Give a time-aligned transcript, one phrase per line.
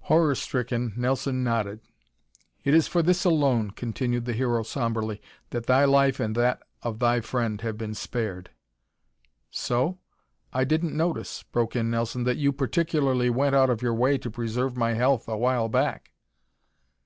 [0.00, 1.80] Horror stricken, Nelson nodded.
[2.62, 6.98] "It is for this alone," continued the Hero somberly, "that thy life and that of
[6.98, 8.50] thy friend have been spared."
[9.50, 9.98] "So?
[10.52, 14.30] I didn't notice," broke in Nelson, "that you particularly went out of your way to
[14.30, 16.10] preserve my health a while back."